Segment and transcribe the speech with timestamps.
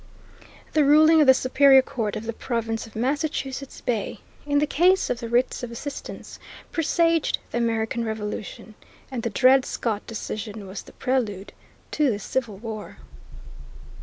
[0.73, 5.11] The ruling of the Superior Court of the Province of Massachusetts Bay, in the case
[5.11, 6.39] of the Writs of Assistance,
[6.71, 8.73] presaged the American Revolution;
[9.11, 11.53] and the Dred Scott decision was the prelude
[11.91, 12.97] to the Civil War.